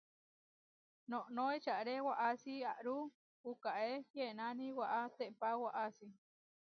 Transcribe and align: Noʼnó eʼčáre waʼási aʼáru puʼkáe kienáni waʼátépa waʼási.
Noʼnó 1.09 1.43
eʼčáre 1.55 1.93
waʼási 2.07 2.53
aʼáru 2.71 2.95
puʼkáe 3.41 3.91
kienáni 4.11 4.65
waʼátépa 4.79 5.49
waʼási. 5.63 6.07